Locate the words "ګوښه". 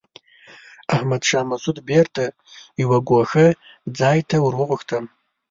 3.09-3.47